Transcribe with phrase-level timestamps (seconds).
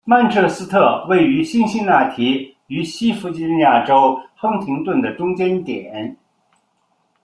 [0.03, 6.17] 曼彻斯特位于辛辛那提与西弗吉尼亚州亨廷顿的中间点。